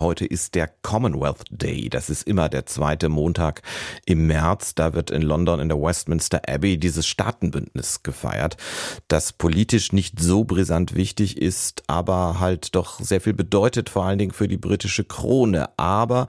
Heute 0.00 0.24
ist 0.24 0.54
der 0.54 0.66
Commonwealth 0.80 1.44
Day. 1.50 1.90
Das 1.90 2.08
ist 2.08 2.26
immer 2.26 2.48
der 2.48 2.64
zweite 2.64 3.10
Montag 3.10 3.60
im 4.06 4.26
März. 4.26 4.74
Da 4.74 4.94
wird 4.94 5.10
in 5.10 5.20
London 5.20 5.60
in 5.60 5.68
der 5.68 5.78
Westminster 5.78 6.40
Abbey 6.48 6.78
dieses 6.78 7.06
Staatenbündnis 7.06 8.02
gefeiert, 8.02 8.56
das 9.08 9.34
politisch 9.34 9.92
nicht 9.92 10.18
so 10.18 10.44
brisant 10.44 10.94
wichtig 10.94 11.36
ist, 11.36 11.82
aber 11.86 12.40
halt 12.40 12.74
doch 12.74 12.98
sehr 12.98 13.20
viel 13.20 13.34
bedeutet, 13.34 13.90
vor 13.90 14.06
allen 14.06 14.18
Dingen 14.18 14.32
für 14.32 14.48
die 14.48 14.56
britische 14.56 15.04
Krone. 15.04 15.68
Aber 15.78 16.28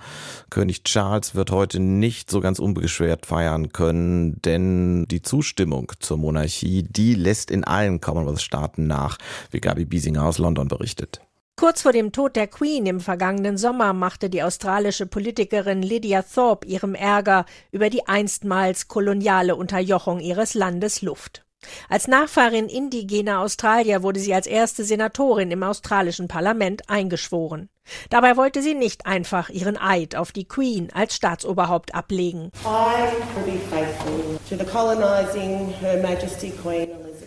König 0.49 0.83
Charles 0.83 1.33
wird 1.33 1.51
heute 1.51 1.79
nicht 1.79 2.29
so 2.29 2.41
ganz 2.41 2.59
unbeschwert 2.59 3.25
feiern 3.25 3.71
können, 3.71 4.41
denn 4.41 5.05
die 5.07 5.21
Zustimmung 5.21 5.93
zur 5.99 6.17
Monarchie, 6.17 6.83
die 6.83 7.15
lässt 7.15 7.49
in 7.49 7.63
allen 7.63 8.01
Commonwealth-Staaten 8.01 8.85
nach, 8.85 9.17
wie 9.49 9.61
Gabi 9.61 9.85
Biesinger 9.85 10.25
aus 10.25 10.39
London 10.39 10.67
berichtet. 10.67 11.21
Kurz 11.55 11.83
vor 11.83 11.91
dem 11.91 12.11
Tod 12.11 12.35
der 12.35 12.47
Queen 12.47 12.85
im 12.87 12.99
vergangenen 12.99 13.57
Sommer 13.57 13.93
machte 13.93 14.29
die 14.29 14.41
australische 14.41 15.05
Politikerin 15.05 15.83
Lydia 15.83 16.23
Thorpe 16.23 16.67
ihrem 16.67 16.95
Ärger 16.95 17.45
über 17.71 17.89
die 17.89 18.07
einstmals 18.07 18.87
koloniale 18.87 19.55
Unterjochung 19.55 20.19
ihres 20.19 20.55
Landes 20.55 21.01
Luft. 21.01 21.45
Als 21.89 22.07
Nachfahrin 22.07 22.67
indigener 22.67 23.41
Australier 23.41 24.01
wurde 24.01 24.19
sie 24.19 24.33
als 24.33 24.47
erste 24.47 24.83
Senatorin 24.83 25.51
im 25.51 25.61
australischen 25.61 26.27
Parlament 26.27 26.89
eingeschworen. 26.89 27.69
Dabei 28.09 28.37
wollte 28.37 28.61
sie 28.61 28.73
nicht 28.73 29.05
einfach 29.05 29.49
ihren 29.49 29.77
Eid 29.77 30.15
auf 30.15 30.31
die 30.31 30.47
Queen 30.47 30.89
als 30.93 31.15
Staatsoberhaupt 31.15 31.93
ablegen. 31.93 32.51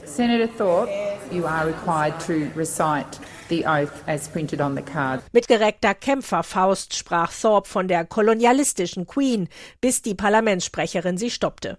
Senator 0.07 0.49
Thorpe, 0.57 0.93
you 1.33 1.45
are 1.45 1.67
required 1.67 2.15
to 2.21 2.47
recite 2.55 3.19
the 3.49 3.67
oath 3.67 3.93
as 4.07 4.29
printed 4.29 4.61
on 4.61 4.77
the 4.77 4.83
card. 4.83 5.23
Mit 5.33 5.49
gereckter 5.49 5.95
Kämpferfaust 5.95 6.95
sprach 6.95 7.33
Thorpe 7.33 7.69
von 7.69 7.89
der 7.89 8.05
kolonialistischen 8.05 9.07
Queen, 9.07 9.49
bis 9.81 10.03
die 10.03 10.15
Parlamentssprecherin 10.15 11.19
sie 11.19 11.31
stoppte. 11.31 11.79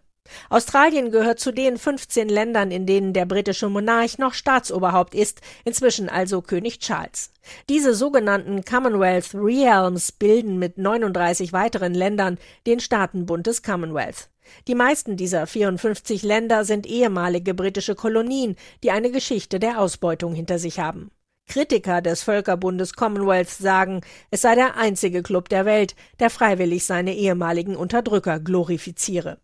Australien 0.50 1.12
gehört 1.12 1.40
zu 1.40 1.52
den 1.52 1.78
15 1.78 2.30
Ländern, 2.30 2.72
in 2.72 2.86
denen 2.86 3.14
der 3.14 3.26
britische 3.26 3.70
Monarch 3.70 4.18
noch 4.18 4.34
Staatsoberhaupt 4.34 5.14
ist, 5.14 5.42
inzwischen 5.64 6.10
also 6.10 6.42
König 6.42 6.80
Charles. 6.80 7.32
Diese 7.70 7.94
sogenannten 7.94 8.66
Commonwealth 8.66 9.36
Realms 9.36 10.12
bilden 10.12 10.58
mit 10.58 10.78
39 10.78 11.54
weiteren 11.54 11.94
Ländern 11.94 12.40
den 12.66 12.80
Staatenbund 12.80 13.46
des 13.46 13.62
Commonwealth. 13.62 14.30
Die 14.68 14.76
meisten 14.76 15.18
dieser 15.18 15.48
54 15.48 16.24
Länder 16.24 16.66
sind 16.66 16.86
ehemalige 16.86 17.54
britische 17.54 17.96
Kolonien, 17.96 18.56
die 18.84 18.92
eine 18.92 19.12
Geschichte 19.12 19.60
der 19.60 19.80
Ausbeutung 19.80 20.34
hinter 20.34 20.60
sich 20.60 20.80
haben. 20.80 21.12
Kritiker 21.48 22.02
des 22.02 22.24
Völkerbundes 22.24 22.94
Commonwealth 22.94 23.50
sagen, 23.50 24.02
es 24.32 24.42
sei 24.42 24.56
der 24.56 24.78
einzige 24.78 25.24
Club 25.24 25.50
der 25.50 25.66
Welt, 25.66 25.96
der 26.20 26.30
freiwillig 26.30 26.86
seine 26.86 27.16
ehemaligen 27.16 27.76
Unterdrücker 27.76 28.40
glorifiziere. 28.40 29.40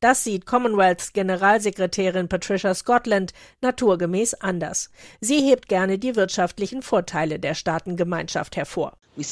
Das 0.00 0.24
sieht 0.24 0.46
Commonwealths 0.46 1.12
Generalsekretärin 1.12 2.28
Patricia 2.28 2.74
Scotland 2.74 3.32
naturgemäß 3.60 4.34
anders. 4.34 4.90
Sie 5.20 5.40
hebt 5.40 5.68
gerne 5.68 5.98
die 5.98 6.16
wirtschaftlichen 6.16 6.82
Vorteile 6.82 7.38
der 7.38 7.54
Staatengemeinschaft 7.54 8.56
hervor. 8.56 8.96
Wir 9.16 9.26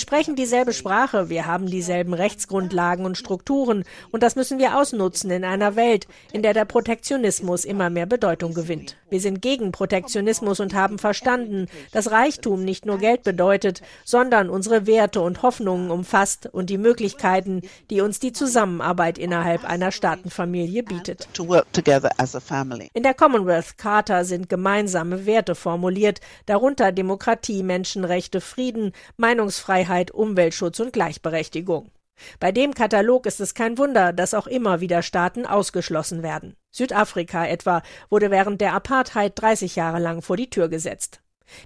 sprechen 0.00 0.36
dieselbe 0.36 0.72
Sprache, 0.72 1.28
wir 1.28 1.44
haben 1.44 1.66
dieselben 1.66 2.14
Rechtsgrundlagen 2.14 3.04
und 3.04 3.18
Strukturen 3.18 3.84
und 4.10 4.22
das 4.22 4.36
müssen 4.36 4.58
wir 4.58 4.78
ausnutzen 4.78 5.30
in 5.30 5.44
einer 5.44 5.76
Welt, 5.76 6.06
in 6.32 6.42
der 6.42 6.54
der 6.54 6.64
Protektionismus 6.64 7.66
immer 7.66 7.90
mehr 7.90 8.06
Bedeutung 8.06 8.54
gewinnt. 8.54 8.96
Wir 9.10 9.20
sind 9.20 9.42
gegen 9.42 9.70
Protektionismus 9.70 10.60
und 10.60 10.72
haben 10.72 10.98
verstanden, 10.98 11.66
dass 11.92 12.10
Reichtum 12.10 12.64
nicht 12.64 12.86
nur 12.86 12.96
Geld 12.96 13.22
bedeutet, 13.22 13.82
sondern 14.06 14.48
unsere 14.48 14.86
Werte 14.86 15.20
und 15.20 15.42
Hoffnungen 15.42 15.90
umfasst 15.90 16.48
und 16.50 16.70
die 16.70 16.78
Möglichkeiten, 16.78 17.60
die 17.90 18.00
uns 18.00 18.18
die 18.18 18.32
Zusammenarbeit 18.32 19.18
innerhalb 19.18 19.64
einer 19.64 19.92
Staatenfamilie 19.92 20.84
bietet. 20.84 21.28
In 22.94 23.02
der 23.02 23.14
Commonwealth 23.14 23.76
Charta 23.76 24.24
sind 24.24 24.48
gemeinsame 24.48 25.26
Werte 25.26 25.54
formuliert, 25.54 26.20
darunter 26.46 26.77
darunter 26.78 26.92
Demokratie, 26.92 27.62
Menschenrechte, 27.62 28.40
Frieden, 28.40 28.92
Meinungsfreiheit, 29.16 30.10
Umweltschutz 30.10 30.78
und 30.80 30.92
Gleichberechtigung. 30.92 31.90
Bei 32.40 32.50
dem 32.52 32.74
Katalog 32.74 33.26
ist 33.26 33.40
es 33.40 33.54
kein 33.54 33.78
Wunder, 33.78 34.12
dass 34.12 34.34
auch 34.34 34.46
immer 34.46 34.80
wieder 34.80 35.02
Staaten 35.02 35.46
ausgeschlossen 35.46 36.22
werden. 36.22 36.56
Südafrika 36.70 37.46
etwa 37.46 37.82
wurde 38.10 38.30
während 38.30 38.60
der 38.60 38.74
Apartheid 38.74 39.32
30 39.36 39.76
Jahre 39.76 39.98
lang 39.98 40.22
vor 40.22 40.36
die 40.36 40.50
Tür 40.50 40.68
gesetzt. 40.68 41.20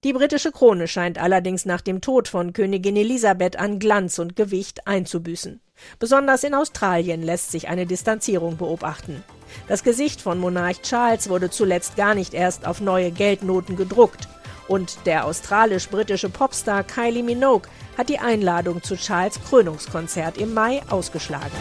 Die 0.04 0.12
britische 0.12 0.52
Krone 0.52 0.86
scheint 0.88 1.18
allerdings 1.18 1.64
nach 1.64 1.80
dem 1.80 2.00
Tod 2.00 2.28
von 2.28 2.52
Königin 2.52 2.96
Elisabeth 2.96 3.58
an 3.58 3.78
Glanz 3.78 4.18
und 4.18 4.36
Gewicht 4.36 4.86
einzubüßen. 4.86 5.60
Besonders 5.98 6.44
in 6.44 6.54
Australien 6.54 7.22
lässt 7.22 7.50
sich 7.50 7.68
eine 7.68 7.86
Distanzierung 7.86 8.56
beobachten. 8.58 9.24
Das 9.68 9.82
Gesicht 9.82 10.20
von 10.20 10.38
Monarch 10.38 10.82
Charles 10.82 11.28
wurde 11.28 11.50
zuletzt 11.50 11.96
gar 11.96 12.14
nicht 12.14 12.34
erst 12.34 12.66
auf 12.66 12.80
neue 12.80 13.10
Geldnoten 13.10 13.76
gedruckt. 13.76 14.28
Und 14.68 15.06
der 15.06 15.26
australisch-britische 15.26 16.28
Popstar 16.28 16.84
Kylie 16.84 17.22
Minogue 17.22 17.68
hat 17.98 18.08
die 18.08 18.18
Einladung 18.18 18.82
zu 18.82 18.96
Charles 18.96 19.40
Krönungskonzert 19.42 20.38
im 20.38 20.54
Mai 20.54 20.82
ausgeschlagen. 20.88 21.52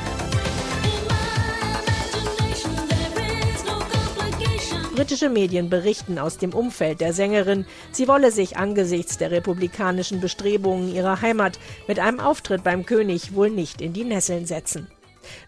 Britische 4.95 5.29
Medien 5.29 5.69
berichten 5.69 6.19
aus 6.19 6.37
dem 6.37 6.53
Umfeld 6.53 7.01
der 7.01 7.11
Sängerin, 7.11 7.65
sie 7.91 8.07
wolle 8.07 8.31
sich 8.31 8.57
angesichts 8.57 9.17
der 9.17 9.31
republikanischen 9.31 10.21
Bestrebungen 10.21 10.93
ihrer 10.93 11.21
Heimat 11.21 11.57
mit 11.87 11.97
einem 11.97 12.19
Auftritt 12.19 12.63
beim 12.63 12.85
König 12.85 13.33
wohl 13.33 13.49
nicht 13.49 13.81
in 13.81 13.93
die 13.93 14.03
Nesseln 14.03 14.45
setzen. 14.45 14.87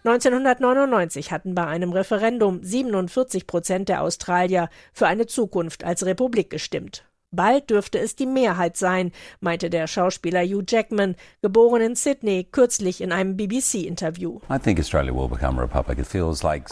1999 0.04 1.30
hatten 1.30 1.54
bei 1.54 1.66
einem 1.66 1.92
Referendum 1.92 2.64
47 2.64 3.46
Prozent 3.46 3.88
der 3.88 4.02
Australier 4.02 4.70
für 4.92 5.06
eine 5.06 5.26
Zukunft 5.26 5.84
als 5.84 6.04
Republik 6.04 6.50
gestimmt. 6.50 7.04
Bald 7.36 7.70
dürfte 7.70 7.98
es 7.98 8.16
die 8.16 8.26
Mehrheit 8.26 8.76
sein, 8.76 9.12
meinte 9.40 9.70
der 9.70 9.86
Schauspieler 9.86 10.42
Hugh 10.42 10.64
Jackman, 10.66 11.16
geboren 11.42 11.82
in 11.82 11.94
Sydney, 11.94 12.44
kürzlich 12.50 13.00
in 13.00 13.12
einem 13.12 13.36
BBC-Interview. 13.36 14.40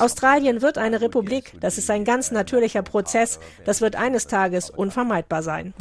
Australien 0.00 0.62
wird 0.62 0.78
eine 0.78 1.00
Republik. 1.00 1.54
Das 1.60 1.78
ist 1.78 1.90
ein 1.90 2.04
ganz 2.04 2.30
natürlicher 2.30 2.82
Prozess. 2.82 3.40
Das 3.64 3.80
wird 3.80 3.96
eines 3.96 4.26
Tages 4.26 4.70
unvermeidbar 4.70 5.42
sein. 5.42 5.74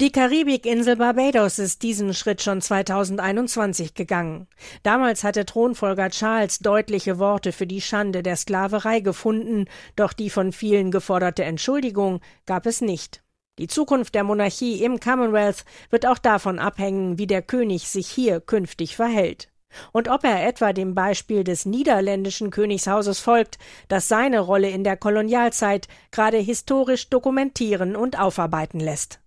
Die 0.00 0.12
Karibikinsel 0.12 0.94
Barbados 0.94 1.58
ist 1.58 1.82
diesen 1.82 2.14
Schritt 2.14 2.40
schon 2.40 2.60
2021 2.60 3.94
gegangen. 3.94 4.46
Damals 4.84 5.24
hatte 5.24 5.44
Thronfolger 5.44 6.10
Charles 6.10 6.60
deutliche 6.60 7.18
Worte 7.18 7.50
für 7.50 7.66
die 7.66 7.80
Schande 7.80 8.22
der 8.22 8.36
Sklaverei 8.36 9.00
gefunden, 9.00 9.64
doch 9.96 10.12
die 10.12 10.30
von 10.30 10.52
vielen 10.52 10.92
geforderte 10.92 11.42
Entschuldigung 11.42 12.20
gab 12.46 12.66
es 12.66 12.80
nicht. 12.80 13.24
Die 13.58 13.66
Zukunft 13.66 14.14
der 14.14 14.22
Monarchie 14.22 14.84
im 14.84 15.00
Commonwealth 15.00 15.64
wird 15.90 16.06
auch 16.06 16.18
davon 16.18 16.60
abhängen, 16.60 17.18
wie 17.18 17.26
der 17.26 17.42
König 17.42 17.88
sich 17.88 18.06
hier 18.06 18.40
künftig 18.40 18.94
verhält. 18.94 19.48
Und 19.90 20.06
ob 20.06 20.22
er 20.22 20.46
etwa 20.46 20.72
dem 20.72 20.94
Beispiel 20.94 21.42
des 21.42 21.66
niederländischen 21.66 22.50
Königshauses 22.50 23.18
folgt, 23.18 23.58
das 23.88 24.06
seine 24.06 24.38
Rolle 24.38 24.70
in 24.70 24.84
der 24.84 24.96
Kolonialzeit 24.96 25.88
gerade 26.12 26.38
historisch 26.38 27.08
dokumentieren 27.08 27.96
und 27.96 28.16
aufarbeiten 28.16 28.78
lässt. 28.78 29.18